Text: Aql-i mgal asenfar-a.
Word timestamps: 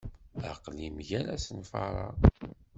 Aql-i 0.51 0.87
mgal 0.97 1.25
asenfar-a. 1.35 2.07